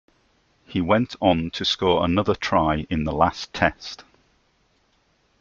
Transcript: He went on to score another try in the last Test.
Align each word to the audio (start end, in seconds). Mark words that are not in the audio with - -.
He 0.65 0.81
went 0.81 1.15
on 1.21 1.51
to 1.51 1.63
score 1.63 2.03
another 2.03 2.33
try 2.33 2.87
in 2.89 3.03
the 3.03 3.11
last 3.11 3.53
Test. 3.53 4.03